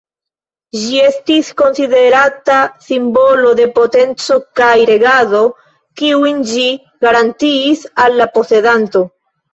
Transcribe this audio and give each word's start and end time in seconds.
Ĝi 0.83 1.01
estis 1.09 1.49
konsiderata 1.61 2.55
simbolo 2.87 3.51
de 3.61 3.67
potenco 3.75 4.37
kaj 4.61 4.71
regado, 4.93 5.43
kiujn 6.01 6.41
ĝi 6.55 6.67
garantiis 7.07 7.85
al 8.07 8.21
la 8.23 8.29
posedanto. 8.39 9.09